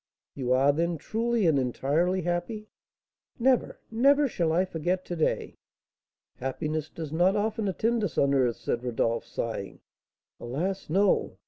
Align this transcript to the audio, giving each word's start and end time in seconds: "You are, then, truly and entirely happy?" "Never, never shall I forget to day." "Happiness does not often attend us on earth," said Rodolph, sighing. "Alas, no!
"You 0.33 0.51
are, 0.51 0.71
then, 0.71 0.97
truly 0.97 1.45
and 1.45 1.59
entirely 1.59 2.21
happy?" 2.23 2.69
"Never, 3.37 3.79
never 3.91 4.27
shall 4.27 4.51
I 4.51 4.65
forget 4.65 5.05
to 5.05 5.15
day." 5.15 5.53
"Happiness 6.37 6.89
does 6.89 7.11
not 7.11 7.35
often 7.35 7.67
attend 7.67 8.03
us 8.03 8.17
on 8.17 8.33
earth," 8.33 8.55
said 8.55 8.83
Rodolph, 8.83 9.25
sighing. 9.27 9.79
"Alas, 10.39 10.89
no! 10.89 11.37